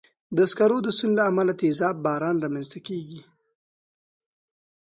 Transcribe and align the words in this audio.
د 0.37 0.39
سکرو 0.51 0.77
د 0.83 0.87
سون 0.97 1.11
له 1.17 1.23
امله 1.29 1.53
تېزاب 1.61 1.95
باران 2.05 2.35
رامنځته 2.43 2.79
کېږي. 2.87 3.21